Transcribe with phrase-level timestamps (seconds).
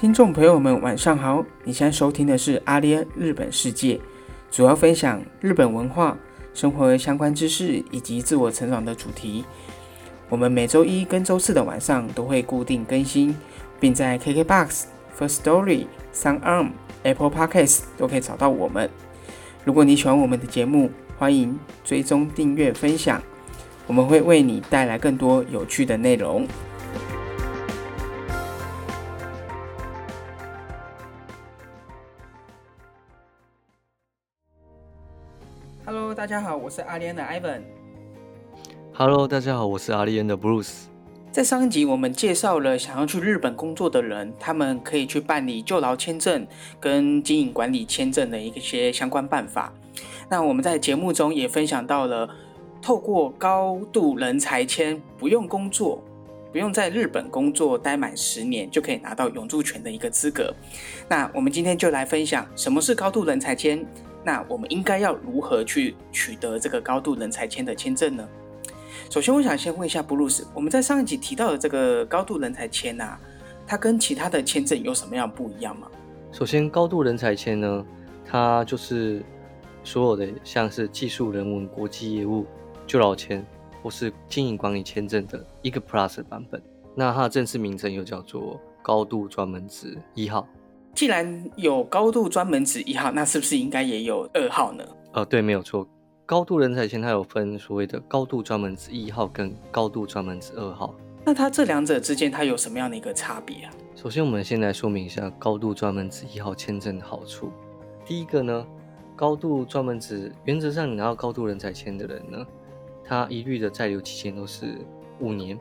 [0.00, 1.44] 听众朋友们，晚上好！
[1.62, 4.00] 你现在收听的是阿联日本世界，
[4.50, 6.16] 主要分享日本文化、
[6.54, 9.44] 生活相关知识以及自我成长的主题。
[10.30, 13.36] 我们每周一跟周四的晚上都会固定更新，
[13.78, 14.84] 并在 KKBOX、
[15.18, 16.70] First Story、SoundArm、
[17.02, 18.88] Apple Podcasts 都可以找到我们。
[19.66, 23.20] 如果你喜欢我们的节目，欢迎追踪、订阅、分享，
[23.86, 26.48] 我们会为你带来更多有趣的内容。
[35.92, 37.62] Hello，大家好，我是阿联的 Ivan。
[38.94, 40.84] Hello，大家好，我是阿利恩的 Bruce。
[41.32, 46.46] 在上一集，我们介绍了想要去日本工作的人，他们可以去办理就劳签证
[46.78, 49.72] 跟经营管理签证的一些相关办法。
[50.28, 52.30] 那我们在节目中也分享到了，
[52.80, 56.00] 透过高度人才签，不用工作，
[56.52, 60.54] 不用在日本工作待满十年，就可以拿到永住权的一个资格。
[61.08, 63.84] 那我们今天就来分享什么是高度人才签，
[64.24, 68.28] 那我们应该要如何去取得这个高度人才签的签证呢？
[69.08, 73.18] 首先，我想先问一下布鲁斯，我们在上一集提到的这个高度人才签啊，
[73.66, 75.88] 它跟其他的签证有什么样不一样吗？
[76.32, 77.84] 首先，高度人才签呢，
[78.24, 79.22] 它就是
[79.82, 82.46] 所有的像是技术人文、国际业务、
[82.86, 83.44] 就老签
[83.82, 86.62] 或是经营管理签证的一个 Plus 版本。
[86.94, 90.46] 那它的正式名称又叫做高度专门职一号。
[90.94, 94.84] 既然有高度专门指一号，那是不是应该也有二号呢？
[95.12, 95.88] 呃，对，没有错。
[96.26, 100.94] 高度人才签它有分所谓的高度专门指一号跟高度专门指二号。
[101.24, 103.72] 那它这两者之间它有什么样的一个差别啊？
[103.96, 107.50] 首先，我们先来说明一下高度专门指一号签证的好处。
[108.04, 108.66] 第一个呢，
[109.16, 112.46] 高度专门指原则上你拿到高度人才签的人呢，
[113.04, 114.78] 他一律的在留期限都是
[115.18, 115.58] 五年，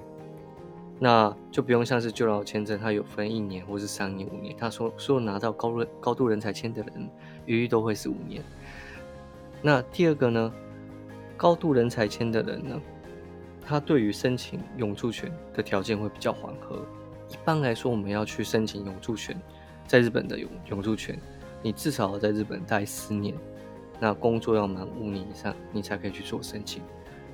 [1.00, 4.54] 那就不用像是就劳签证，它有分一年或是三年、五年。
[4.58, 7.10] 他说说拿到高人高度人才签的人，
[7.46, 8.44] 一律都会是五年。
[9.62, 10.54] 那第二个呢，
[11.38, 12.82] 高度人才签的人呢，
[13.62, 16.86] 他对于申请永住权的条件会比较缓和。
[17.30, 19.40] 一般来说，我们要去申请永住权，
[19.88, 21.18] 在日本的永永住权，
[21.62, 23.34] 你至少要在日本待十年，
[24.00, 26.82] 那工作要满五年以上，你才可以去做申请。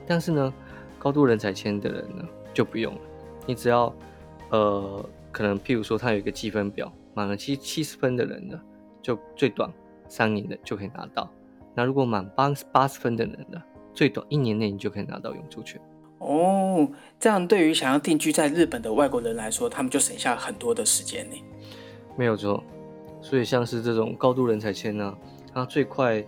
[0.05, 0.53] 但是呢，
[0.99, 3.01] 高度人才签的人呢就不用了，
[3.45, 3.93] 你只要
[4.49, 8.59] 呃，可能譬如说他有一个积分表，满了七七十分的人呢，
[9.01, 9.71] 就最短
[10.07, 11.29] 三年的就可以拿到。
[11.73, 13.61] 那如果满八八十分的人呢，
[13.93, 15.81] 最短一年内你就可以拿到永住权。
[16.19, 16.89] 哦，
[17.19, 21.35] 这样对于想要定居在日本的外国人来说，他们就省下很多的时间呢。
[22.15, 22.63] 没有错，
[23.21, 25.15] 所以像是这种高度人才签呢、
[25.53, 26.25] 它最快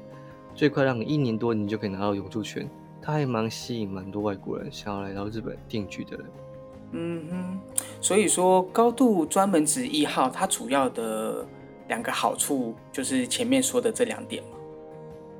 [0.53, 2.69] 最快让你一年多你就可以拿到永住权，
[3.01, 6.25] 它还蛮吸引蛮多外国人想要来到日本定居的人。
[6.91, 7.59] 嗯哼，
[8.01, 11.45] 所以说高度专门职一号，它主要的
[11.87, 14.49] 两个好处就是前面说的这两点嘛。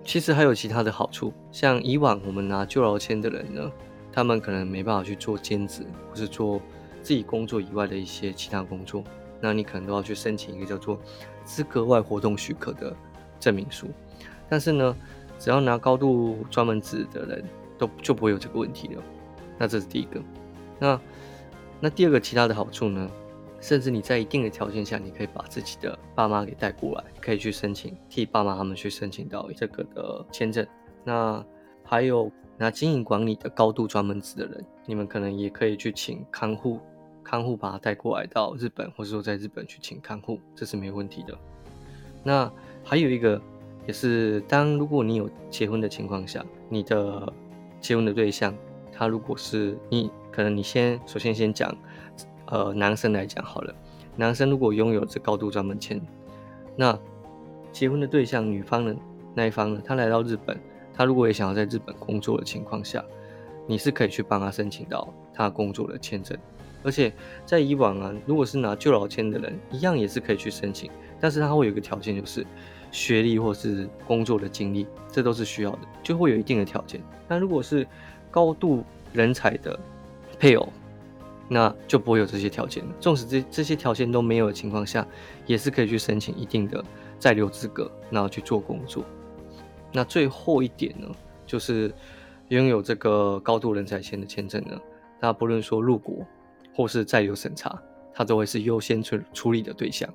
[0.04, 3.72] 其实还有其他的好处，像以往我们拿旧劳签的人呢，
[4.12, 6.62] 他们可能没办法去做兼职，或是做
[7.02, 9.04] 自己工作以外的一些其他工作，
[9.42, 11.00] 那你可能都要去申请一个叫做
[11.44, 12.96] 资格外活动许可的
[13.40, 13.88] 证明书。
[14.50, 14.96] 但是呢，
[15.38, 17.44] 只要拿高度专门职的人，
[17.78, 19.04] 都就不会有这个问题了。
[19.58, 20.22] 那这是第一个。
[20.80, 21.00] 那
[21.80, 23.10] 那第二个其他的好处呢？
[23.60, 30.66] 甚至你在一定的条件下，你可以把自己的爸妈给带过来，可以去申请，替爸妈他们去申请到这个的签证。
[31.04, 31.44] 那
[31.84, 36.80] 还有拿经营管理的高度专门职的人，你们可能也可以去请看护，
[37.24, 41.36] 看护把他带过来到日本，或者说在日本去请看护，这是没问题的。
[42.24, 42.52] 那
[42.84, 43.42] 还有一个
[43.88, 47.34] 也是，当如果你有结婚的情况下，你的
[47.82, 48.54] 结婚的对象，
[48.98, 51.76] 他如果是你，可能你先首先先讲。
[52.50, 53.76] 呃，男生来讲好了，
[54.16, 56.02] 男生如果拥有这高度专门签，
[56.78, 56.98] 那
[57.74, 58.96] 结婚的对象女方的
[59.36, 60.58] 那一方呢，他来到日本，
[60.94, 63.04] 他如果也想要在日本工作的情况下，
[63.68, 66.38] 你是可以去帮他申请到他工作的签证。
[66.84, 67.12] 而且
[67.46, 70.90] 在以往啊，如果是拿旧老签的人，一样也是可以去申请，
[71.20, 72.48] 但是他会有一个条件，就是
[72.92, 77.02] 学历或是工作的经历，这都是需要的，就会有一定的条件。
[77.28, 77.86] 那如果是
[78.38, 79.80] 高度人才的
[80.38, 80.70] 配偶，
[81.50, 82.92] 那就不会有这些条件了。
[83.00, 85.04] 纵使这这些条件都没有的情况下，
[85.48, 86.86] 也是可以去申请一定的
[87.18, 89.04] 在留资格，然后去做工作。
[89.92, 91.08] 那最后一点呢，
[91.48, 91.92] 就是
[92.50, 94.80] 拥有这个高度人才签的签证呢，
[95.20, 96.18] 那不论说入国
[96.76, 97.82] 或是在留审查，
[98.14, 100.08] 它都会是优先处处理的对象。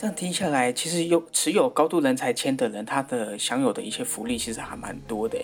[0.00, 5.36] 这样听下来，其实有持有高度人才签的人，他的享有的一些福利其实还蛮多的，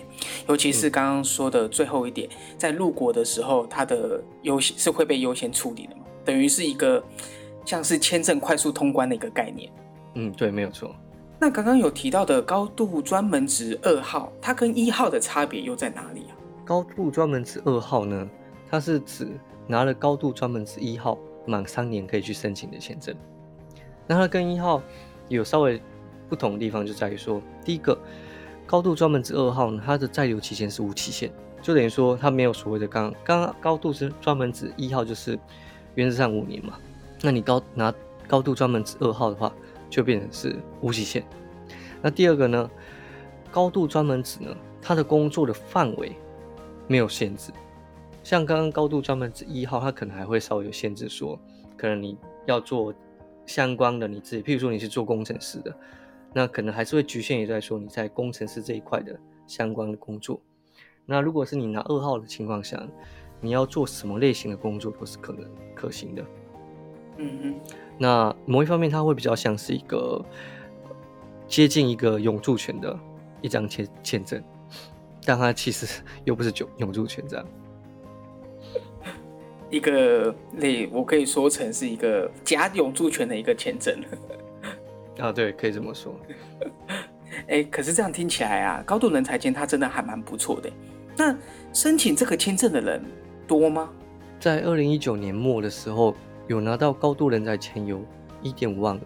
[0.47, 7.03] 尤其是刚刚说的最后一点，在入国的时候，他的优先是会被优先处理的嘛，等于是一个
[7.65, 9.69] 像是签证快速通关的一个概念。
[10.13, 10.95] 嗯，对，没有错。
[11.37, 16.31] 那刚刚有提到的高度专门职二号，它跟一号的差别又在哪里啊？
[16.63, 18.29] 高度专门职二号呢，
[18.71, 19.27] 它是指
[19.67, 23.13] 拿了高度专门职一号满三年可以去申请的签证。
[24.07, 24.81] 那它跟一号
[25.27, 25.81] 有稍微
[26.29, 27.97] 不同的地方，就在于说，第一个
[28.65, 31.31] 高度专门指二号呢，它的在留期限是无期限，
[31.61, 35.39] 就等于说它没有所谓的刚刚高度是专门指一号就是
[35.95, 36.77] 原则上五年嘛，
[37.21, 37.93] 那你高拿
[38.27, 39.51] 高度专门指二号的话。
[39.87, 41.23] 就变成是无期限。
[42.01, 42.69] 那第二个呢？
[43.51, 44.53] 高度专门指呢？
[44.81, 46.13] 它的工作的范围
[46.87, 47.51] 没有限制。
[48.23, 51.39] 像刚刚高度专门指一号，它可能还会稍微有限制，说
[51.77, 52.93] 可能你要做
[53.45, 55.75] 相关的你自己，譬如说你是做工程师的，
[56.33, 60.41] 那可能还是会局限于在说你在工程师这一块的相关的工作。
[61.05, 62.81] 那如果是你拿二号的情况下，
[63.39, 66.25] 你要做什么类型的工作都是可能可行的。
[67.17, 67.55] 嗯嗯。
[67.97, 70.23] 那某一方面，它会比较像是一个
[71.47, 72.97] 接近一个永住权的
[73.41, 74.43] 一张签签证，
[75.23, 77.45] 但它其实又不是永永住权这样。
[79.69, 83.95] 一个类，我可以说成是一个假永住权的一个签证。
[85.19, 86.15] 啊，对，可以这么说。
[87.47, 90.69] 哎，可是这样听起来啊，高度人才签它真的还蛮不错的。
[91.17, 91.37] 那
[91.73, 93.03] 申请这个签证的人
[93.47, 93.89] 多吗？
[94.39, 96.15] 在二零一九年末的时候。
[96.47, 98.05] 有拿到高度人才签有
[98.43, 99.01] 一点五万，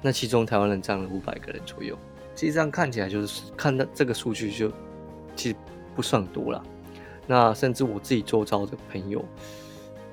[0.00, 1.98] 那其中台湾人占了五百个人左右。
[2.36, 4.70] 其实这样看起来就是看到这个数据就
[5.34, 5.56] 其实
[5.96, 6.62] 不算多了。
[7.26, 9.24] 那甚至我自己周遭的朋友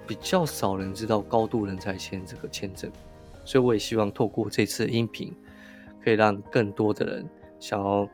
[0.10, 2.92] 比较少人知道高度人才签这个签证，
[3.46, 5.32] 所以我也希望透过这次音频，
[6.04, 7.30] 可以让更多的人
[7.60, 8.10] 想要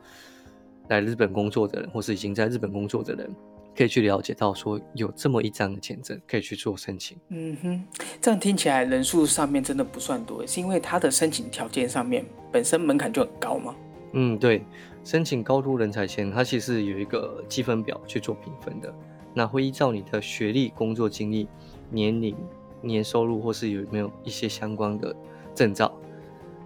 [0.90, 3.34] 来日本工作的人，或是已经在日本工作的人。
[3.78, 7.18] 可以去了解到说有这么一张的签证可以去做申请。
[7.28, 7.84] 嗯哼，
[8.22, 13.76] 这样听起来人数上面真的不算多，是因为它的申请条件上面本身门槛就很高吗？
[14.14, 14.64] 嗯，对，
[15.04, 18.94] 申请高度人才签，它其实有一个积分表去做评分的，
[19.34, 21.46] 那会依照你的学历、工作经历、
[21.90, 22.36] 年龄、
[22.82, 25.16] 年收入或是有没有一些相关的
[25.54, 25.92] 证照，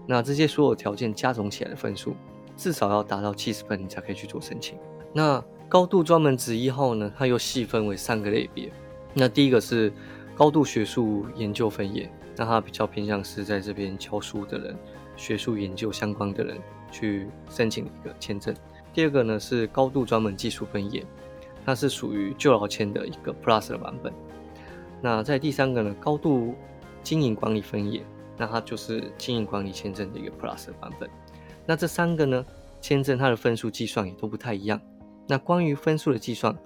[0.08, 2.16] 那这些所有条件加总起来的分数，
[2.58, 4.78] 至少要达到七十分，你才可以去做申请。
[5.14, 8.72] 那高度专门职一号呢，它又细分为三个类别。
[9.14, 9.92] 那第一个是
[10.36, 14.76] 高度学术研究分野，那它比较偏向是在这边教书的人、
[15.16, 16.58] 学术研究相关的人
[16.92, 18.54] 去申请一个签证。
[18.94, 21.06] 第二个呢是高度专门技术分野，
[21.66, 24.12] 它是属于就劳签的一个 Plus 的版本。
[25.02, 26.56] 那在第三个呢，高度
[27.04, 28.04] 经营管理分野，
[28.38, 31.10] 那它就是经营管理签证的一个 Plus 的版本。
[31.66, 32.46] 那这三个呢，
[32.82, 34.80] 签证它的分数计算也都不太一样。
[35.28, 36.58] 那关于分数的计算，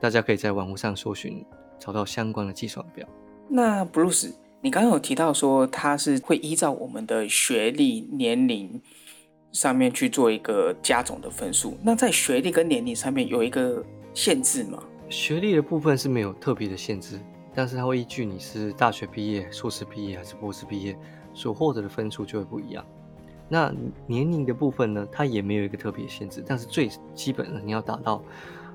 [0.00, 1.44] 大家可以在网络上搜寻，
[1.78, 3.06] 找到相关的计算表。
[3.48, 8.80] 那 Bruce，你刚刚有提到说，它是会依照我们的学历、年龄
[9.52, 11.76] 上面去做一个加总的分数。
[11.82, 14.82] 那在学历跟年龄上面有一个限制吗？
[15.08, 17.18] 学历的部分是没有特别的限制，
[17.54, 20.96] 但是它会依据你是大学毕业、硕士毕业还是博士毕业，
[21.34, 22.84] 所获得的分数就会不一样。
[23.48, 23.74] 那
[24.06, 28.22] 年龄的部分呢，它也没有一个特别限制，但是最基本的你要达到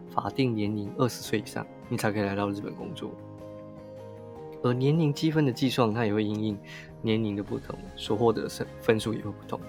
[0.09, 3.11] 法定年龄二十岁以上，你才可以来到日本工作。
[4.61, 6.57] 而年龄积分的计算，它也会因应
[7.01, 9.59] 年龄的不同，所获得的分数也会不同。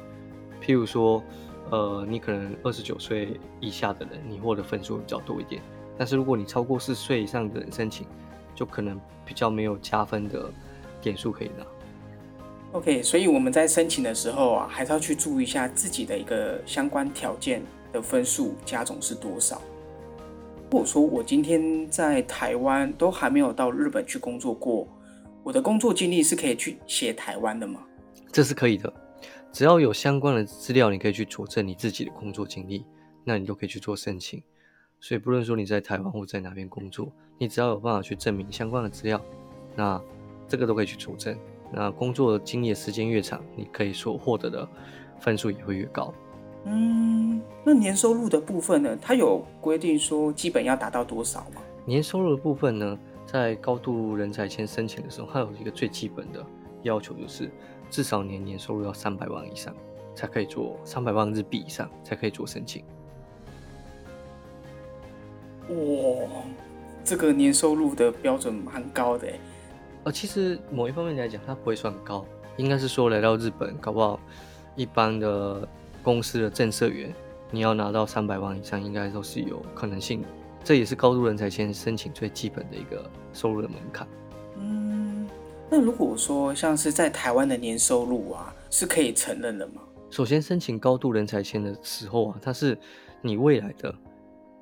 [0.61, 1.23] 譬如说，
[1.71, 5.63] 呃，你可能二十九岁以下的人，你获得分数比较多一点，
[5.97, 8.07] 但是如果你超过四十岁以上的人申请，
[8.57, 10.51] 就可能比较没有加分的
[11.01, 11.65] 点数可以拿。
[12.73, 19.63] OK，所以我们在申请的时候啊，还是要去注意一下自己的一个相关条件的分数加总是多少。
[20.65, 24.87] 如果说我今天在台湾都还没有到日本去工作过，
[25.45, 27.81] 我的工作经历是可以去写台湾的吗？
[28.33, 28.93] 这是可以的，
[29.53, 32.85] 只要有相关的资料，你可以去佐证你自己的工作经历，
[33.23, 34.43] 那你都可以去做申请。
[34.99, 39.21] 所以不论说你在台湾或在哪边工作，你只要有办法去证明相关的资料，
[39.75, 40.01] 那
[40.49, 41.37] 这个都可以去佐证。
[41.73, 44.69] 那工作经验时间越长，你可以所获得的
[45.21, 46.15] 分数也会越高。
[46.65, 48.97] 嗯，那年收入的部分呢？
[49.01, 51.63] 它有规定说基本要达到多少吗？
[51.85, 56.45] 年收入的部分呢，在高度人才签申请的时候，它有一个最基本的
[56.83, 57.51] 要求，就是
[57.91, 59.75] 至少年年收入要三百万以上，
[60.15, 62.83] 才可以做三百万日币以上才可以做申请。
[65.69, 65.75] 哇，
[67.07, 69.29] 这个年收入的标准蛮高的
[70.03, 74.19] 呃，其实某一方面来讲，它不会算高，应该是说来到日本，搞不好
[74.75, 75.67] 一般的
[76.03, 77.15] 公司的正社员，
[77.53, 80.27] 你要拿到三百万以上，应该都是有可能性的。
[80.65, 84.09] 这也是高度人才签申请最基本的一个收入的门槛。
[84.59, 85.29] 嗯，
[85.71, 89.75] 那如果说像是在台湾的年收入啊，是可以承认的吗？
[90.11, 92.77] 首先申请高度人才签的时候啊，它是
[93.23, 93.95] 你未来的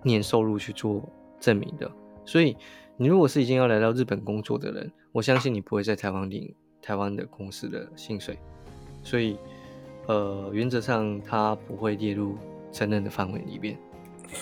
[0.02, 1.02] 年收入去做
[1.40, 1.90] 证明的。
[2.25, 2.57] 所以
[2.97, 8.38] 你如果是已经要来到日本工作的人，我相信你不会在台湾领台湾的公司的薪水。
[9.02, 9.37] 所以，
[10.07, 12.37] 呃，原则上它不会列入
[12.73, 13.76] 承认的范围里边。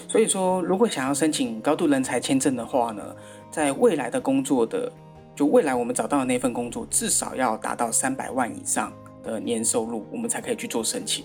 [0.06, 3.14] 所以说，如果想要申请高度人才签证的话呢，
[3.50, 4.90] 在未来的工作的，
[5.34, 11.24] 就未来我们找到的那份工作，至少要达到三百万以上的年收入，我们才可以去做申请。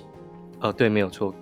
[0.60, 1.34] 哦，对，没有错。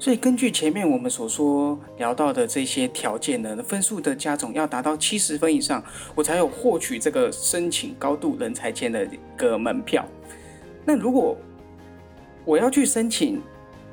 [0.00, 5.82] 所以根据前面我们所说聊到的这些条件呢，分数的加总要达到七十分以上，
[6.14, 10.06] 我才有获取这个申请高度人才签的一个门票。
[10.84, 11.36] 那如果
[12.44, 13.42] 我要去申请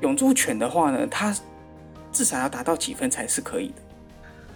[0.00, 1.36] 永住权的话呢，它
[2.12, 3.74] 至少要达到几分才是可以的？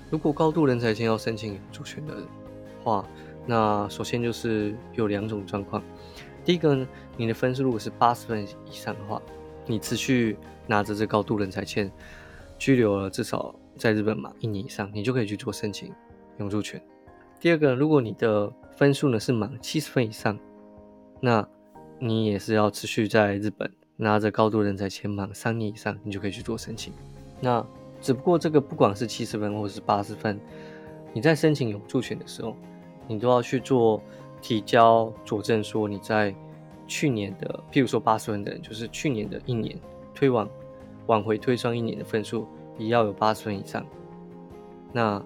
[0.08, 2.14] 如果高度人才签要申请永住权的
[2.84, 3.04] 话，
[3.44, 5.82] 那首先就是有两种状况。
[6.44, 9.20] 第一个呢，你的分数如果是八十分以上的话，
[9.66, 10.36] 你持续
[10.66, 11.90] 拿着这高度人才签
[12.58, 15.92] 居留了至少在日本嘛一年以上，你就可以去做申请
[16.38, 16.80] 永住权。
[17.38, 20.38] 第二个，如果你的分数呢是满七十分以上，
[21.20, 21.46] 那
[21.98, 26.92] 你也是要持续在日本拿着高度人才签满三年以上，你就可以去做申请。
[27.40, 27.64] 那
[28.00, 30.38] 只不过这个不管是七十分或者是八十分，
[31.12, 32.54] 你在申请永住权的时候，
[33.08, 34.02] 你都要去做
[34.42, 36.34] 提交佐证，说你在
[36.90, 39.78] 去年的，譬如说八十分的人，就是去年的一年
[40.12, 40.50] 推往
[41.06, 43.86] 往回推算一年的分数，也要有八十分以上。
[44.92, 45.22] 那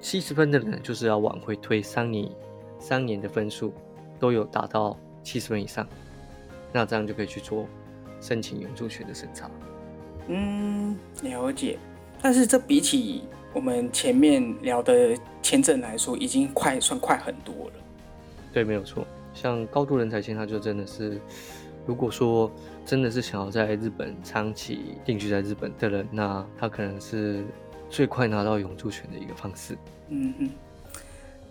[0.00, 2.30] 七十分的人就是要往回推三年，
[2.78, 3.74] 三年的分数
[4.20, 5.84] 都有达到七十分以上。
[6.72, 7.66] 那这样就可以去做
[8.20, 9.50] 申请永住权的审查。
[10.28, 11.76] 嗯，了解。
[12.22, 17.72] 但是这比起我们前面聊的签证来说，已经快算快很多了。
[18.52, 19.04] 对，没有错。
[19.40, 21.20] 像高度人才签，他就真的是，
[21.86, 22.50] 如果说
[22.84, 27.44] 真的是想要在日本长期定居在日本的人，那他可能是
[27.88, 29.76] 最快拿到永住权的一个方式。
[30.08, 30.50] 嗯嗯。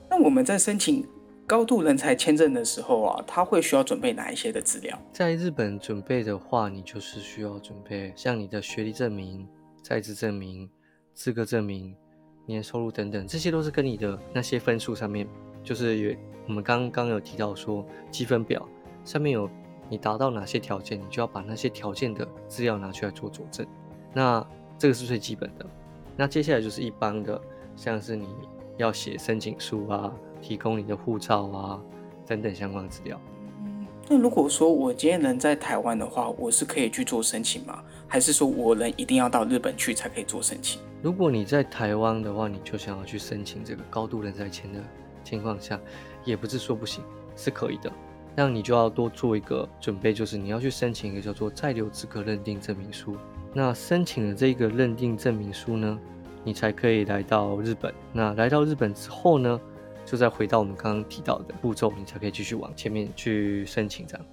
[0.09, 1.05] 那我们在申请。
[1.49, 4.95] 高度人才签证的时候啊，他会需要准备哪一些的资料？
[5.11, 9.47] 在日本准备的话，你就是需要准备像你的学历证明、
[9.81, 10.69] 在职证明、
[11.15, 11.95] 资格证明、
[12.45, 15.27] 年收入等等，这些都是跟你的那些分数上面，
[15.63, 16.15] 就是有
[16.47, 18.67] 我们刚刚有提到说积分表
[19.03, 19.49] 上面有
[19.89, 23.65] 你达到哪些条件，你就要把那些条件的资料拿出来做佐证。
[24.13, 24.45] 那
[24.77, 25.65] 这个是最基本的。
[26.17, 27.39] 那接下来就是一般的，
[27.75, 28.27] 像是你
[28.77, 30.13] 要写申请书啊。
[30.41, 31.81] 提供你的护照啊
[32.25, 33.19] 等等相关资料。
[33.61, 37.83] 嗯，那如果说我今天人在台湾的话，我是可以去做申请吗？
[38.07, 40.81] 还是说我人一定要到日本去才可以做申请？
[41.01, 44.81] 如果你在台湾的话，你就想要去申请这个高度人才签的
[45.23, 45.79] 情况下，
[46.23, 47.03] 也不是说不行，
[47.35, 47.91] 是可以的。
[48.35, 53.15] 那你就要多做一个准备，就是你要去申请一个叫做在留资格认定证明书。
[53.53, 55.99] 那申请了这个认定证明书呢，
[56.43, 57.93] 你才可以来到日本。
[58.13, 59.59] 那来到日本之后呢？
[60.05, 64.25] 就再回到我们刚刚提到的步骤，你才可以继续往前面去申请这样。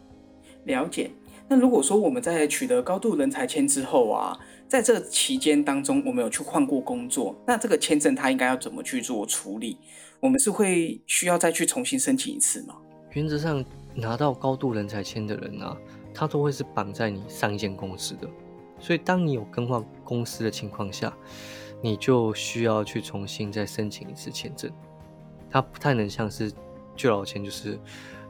[0.64, 1.11] 了解。
[1.49, 9.76] 那如果说我们在取得高度人才签之后啊，在这期间当中，我们有去换过工作，那这个签证它应该要怎么去做处理？
[10.26, 12.75] 我们是会需要再去重新申请一次吗？
[13.12, 13.64] 原则上，
[13.95, 15.76] 拿到高度人才签的人啊，
[16.12, 18.28] 他都会是绑在你上一间公司的，
[18.80, 21.16] 所以当你有更换公司的情况下，
[21.80, 24.68] 你就需要去重新再申请一次签证。
[25.49, 26.52] 它不太能像是
[26.97, 27.78] 旧老签，就是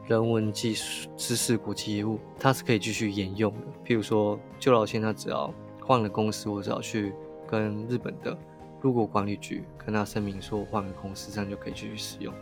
[0.05, 3.65] 人文技术知识国际业务，它是可以继续沿用的。
[3.83, 5.51] 譬如说旧老签，它只要
[5.81, 7.11] 换了公司，或者要去
[7.47, 8.37] 跟日本的
[8.81, 12.33] 入国管理局跟他声明说换了公司，这样就可以继续使用。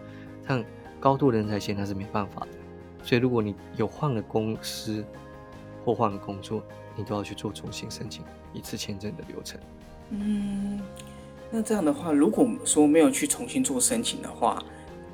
[0.47, 0.63] 但
[0.99, 2.47] 高度人才签它是没办法的，
[3.03, 5.03] 所以如果你有换了公司
[5.83, 6.63] 或换了工作，
[6.95, 8.23] 你都要去做重新申请
[8.53, 9.59] 一次签证的流程。
[10.09, 10.81] 嗯。
[11.51, 14.61] 那这样的话，如果说没有去重新做申请的话，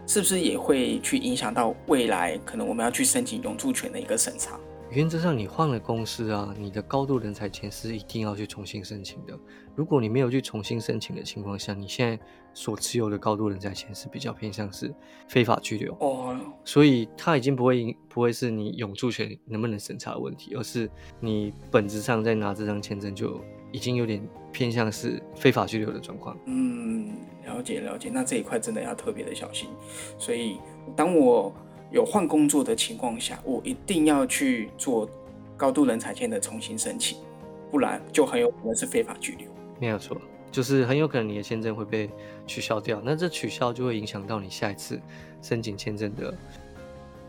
[0.08, 4.58] 是不是也会去影响到未来可能我们要去申请永住权的一个审查？
[4.92, 9.40] 原则上，你换了公司啊，你的高度人才签是一定要去重新申请的。
[9.74, 12.22] 如果你没有去重新申请的情况下，你现在
[12.54, 14.94] 所持有的高度人才签是比较偏向是
[15.30, 23.40] 非法拘留哦，所以它已经不会不会是你永住权能不能审查的问题，而是你本质上在拿这张签证就
[23.72, 24.22] 已经有点
[24.52, 26.38] 偏向是非法拘留的状况。
[26.48, 29.70] 嗯，了解了解，那这一块真的要特别的小心。
[30.18, 30.58] 所以
[30.98, 31.54] 当我
[31.92, 35.10] 有换工作的情况下，我一定要去做
[35.58, 37.18] 高度人才签的重新申请，
[37.70, 39.48] 不然就很有可能是非法拘留。
[39.80, 40.16] 没有错，
[40.50, 42.10] 就是很有可能你的签证会被
[42.48, 45.00] 取消掉，那这取消就会影响到你下一次
[45.42, 46.34] 申请签证的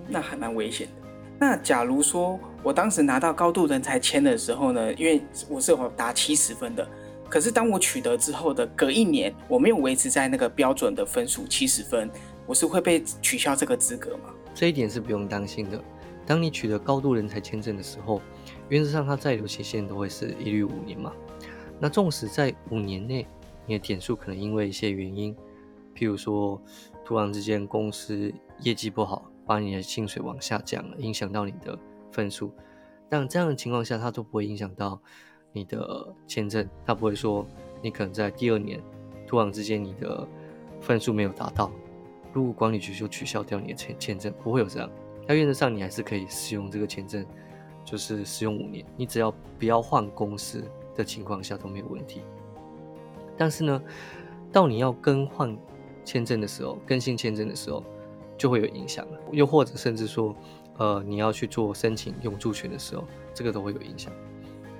[0.08, 1.08] 那还蛮危险的。
[1.38, 6.88] 那假如说我当时拿到高度人才签的时候呢，因为我是有达七十分的，
[7.28, 12.08] 可是当我取得之后的隔一年，我没有维持在那个标准的分数七十分，
[12.46, 14.32] 我是会被取消这个资格吗？
[14.54, 15.82] 这一点是不用担心的。
[16.24, 18.20] 当你取得高度人才签证的时候，
[18.68, 21.12] 原则上它在留期限都会是一律五年嘛。
[21.80, 23.26] 那纵使在五年内，
[23.66, 25.34] 你的点数可能因为一些原因，
[25.94, 26.60] 譬如说
[27.04, 31.76] 突然之间公司业绩不好，把你的薪水往下降了，影响到你的
[32.12, 32.52] 分数，
[33.08, 35.00] 但这样的情况下，它都不会影响到
[35.52, 37.44] 你的签证，它不会说
[37.82, 38.80] 你可能在第二年
[39.26, 40.26] 突然之间你的
[40.80, 41.70] 分数没有达到，
[42.32, 44.90] 如果管理局就取消掉你的签签证，不会有这样。
[45.26, 47.24] 那原则上，你还是可以使用这个签证，
[47.84, 48.84] 就是使用五年。
[48.96, 52.22] 你只要不要换公司的情况下都没有问题。
[53.36, 53.82] 但是呢，
[54.50, 55.56] 到你要更换
[56.04, 57.84] 签证的时候，更新签证的时候，
[58.36, 59.18] 就会有影响了。
[59.30, 60.34] 又或者甚至说，
[60.78, 64.12] 呃，你要去做申请永住权的时候，这个都会有影响。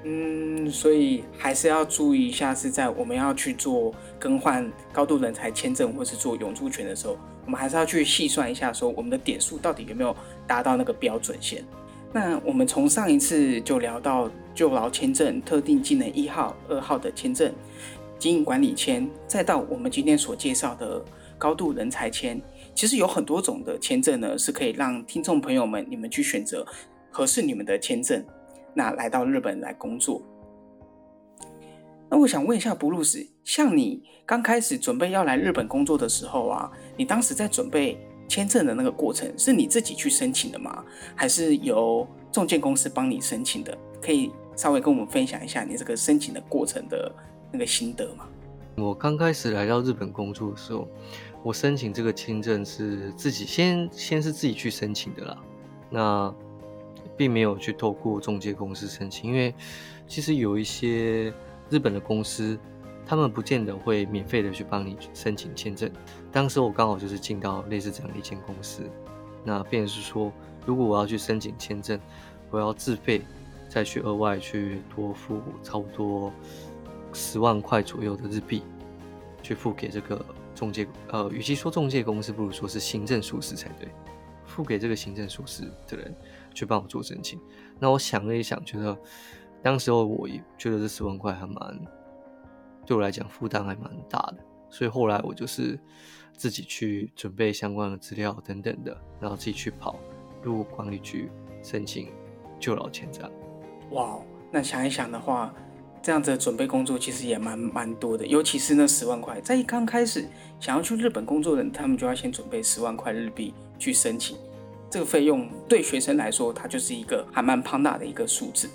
[0.04, 7.16] 嗯，所以还是要注意一下，是在我们要去做更换高度人才签证或是做永住权的时候。
[7.44, 10.14] 我们还是要去细算一下，说我们的点数到底有没有
[10.46, 11.64] 达到那个标准线。
[12.12, 17.52] 那我们从上一次就聊到就劳签证、特定技能一号、二号的签证、
[18.18, 21.02] 经营管理签，再到我们今天所介绍的
[21.38, 22.40] 高度人才签，
[22.74, 26.66] 其实有很多种的签证呢，是可以让听众朋友们你们去选择
[27.10, 28.22] 合适你们的签证，
[28.74, 30.22] 那来到日本来工作。
[32.12, 40.84] 那我想问一下，布鲁斯，像你刚开始准备要来日本工作的时候啊，你当时在准备签证的那个过程，是你自己去申请的吗？
[41.16, 43.76] 还是由中介公司帮你申请的？
[43.98, 47.10] 可以稍微跟我们分享一下你这个申请的过程的
[47.50, 48.26] 那个心得吗？
[48.76, 50.86] 我刚开始来到日本工作的时候，
[51.42, 55.38] 我申请这个签证是自己先先是自己去申请的啦，
[55.88, 56.34] 那
[57.16, 59.54] 并没有去透过中介公司申请，因为
[60.06, 61.32] 其实有一些。
[61.72, 62.58] 日本的公司，
[63.06, 65.90] 他们不见得会免费的去帮你申请签证。
[66.30, 68.82] 当时我刚好就是进到类似这样的一间公司，
[69.42, 70.30] 那便是说，
[70.66, 71.98] 如果我要去申请签证，
[72.50, 73.22] 我要自费
[73.70, 76.30] 再去额外去多付差不多
[77.14, 78.62] 十万块左右的日币，
[79.42, 80.22] 去付给这个
[80.54, 80.86] 中介。
[81.08, 83.88] 呃，与其说中介公司，不如说是行政书司才对，
[84.44, 86.14] 付给这个行政书司的人
[86.52, 87.40] 去帮我做申请。
[87.78, 88.94] 那我想了一想，觉得。
[89.62, 91.78] 当时候我也觉得这十万块还蛮，
[92.84, 95.78] 对我来讲负担还蛮大的，所以后来我就是
[96.36, 99.96] 自己去准备相关的资料等等的，然后自己去跑
[100.42, 101.30] 入管理局
[101.62, 102.08] 申请
[102.58, 103.30] 就老签证。
[103.90, 104.18] 哇，
[104.50, 105.54] 那想一想的话，
[106.02, 110.26] 这样子的准备工作其实也蛮蛮多的，尤其是那十万块，在一刚开始
[110.58, 114.36] 想要去日本工作的人，他们就要先准备十万块日币去申请，
[114.90, 118.68] 这个费用对学生来说，它就是一个还蛮庞大的一个数字。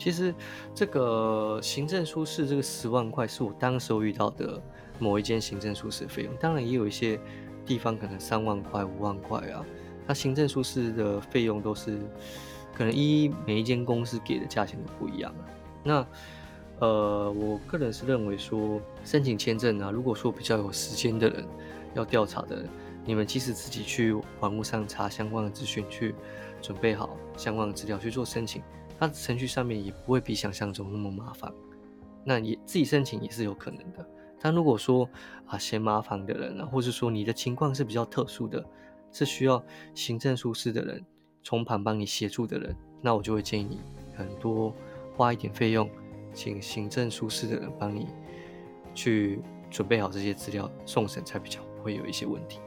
[0.00, 0.34] 其实
[0.74, 4.60] 这个行政书室这个十万块是我当时候遇到的
[4.98, 7.20] 某一间行政书室的费用，当然也有一些
[7.66, 9.62] 地方可能三万块、五万块啊。
[10.06, 11.98] 它行政书室的费用都是
[12.74, 15.44] 可能一每一间公司给的价钱都不一样啊。
[15.84, 16.06] 那
[16.80, 21.46] 呃，我个人是认为说申请签证啊，如果说比较有时间的人
[21.92, 22.64] 要调查的，
[23.04, 26.14] 你们即使自己去网络上查相关的资讯，去
[26.62, 28.62] 准备好相关的资料去做申请。
[29.00, 31.50] 它程序上面也不会比想象中那么麻烦，
[32.22, 34.06] 那也自己申请也是有可能的。
[34.38, 35.08] 但如果说
[35.46, 38.62] 啊嫌麻烦的人啊，或者说你的情况是比较特殊的，
[39.10, 41.02] 是需要行政书士的人
[41.42, 43.80] 从旁帮你协助的人，那我就会建议你
[44.14, 44.74] 很多
[45.16, 45.88] 花一点费用，
[46.34, 48.06] 请行政书士的人帮你
[48.94, 52.60] 去准备好这些资料送审，才比较不会有一些问题。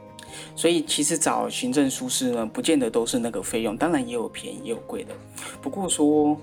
[0.56, 5.14] 所以其实找行政书师呢，不见得都是那个费用，当然也有便宜也有贵的。
[5.60, 6.36] 不过说，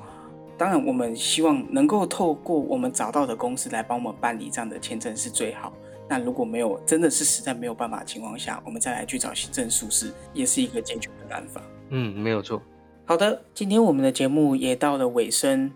[0.58, 5.74] 当然我们希望能够透过我们找到的公司来帮我们办理这样的签证是最好。
[6.08, 11.62] 那如果没有，真的是实在没有办法的情况下，我们再来去找行政书师，也是一个解决的办法。
[11.90, 12.62] 嗯，没有错。
[13.06, 15.72] 好的，今天我们的节目也到了尾声。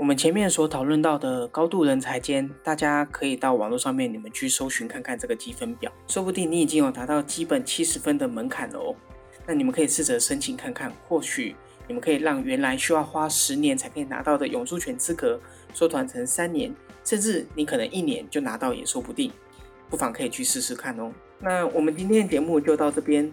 [0.00, 8.96] 我们前面所讨论到的高度人才间，大家可以到网络上面你们去搜寻看看这个积分表，说不定你已经有达到基本七十分的门槛了哦。
[9.46, 11.54] 那你们可以试着申请看看，或许
[11.86, 15.38] 你们可以让原来需要花十年才可以拿到的永住权资格
[15.74, 19.30] 缩短成三年，甚至你可能一年就拿到也说不定。
[19.90, 21.12] 不妨可以去试试看哦。
[21.38, 23.30] 那我们今天的节目就到这边，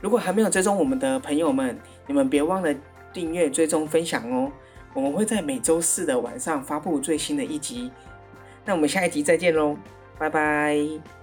[0.00, 2.74] 如果还没有追踪我们的朋友们，你们别忘了
[3.12, 4.50] 订阅、追踪、分享哦。
[4.96, 7.90] 我们会在每周四的晚上发布最新的一集，
[8.64, 9.76] 那我们下一集再见喽，
[10.18, 11.15] 拜拜。